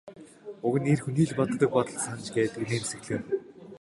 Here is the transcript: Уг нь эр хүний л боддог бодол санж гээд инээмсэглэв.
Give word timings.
Уг 0.65 0.75
нь 0.81 0.89
эр 0.93 0.99
хүний 1.03 1.25
л 1.29 1.37
боддог 1.39 1.69
бодол 1.75 1.99
санж 2.05 2.25
гээд 2.35 2.53
инээмсэглэв. 2.63 3.21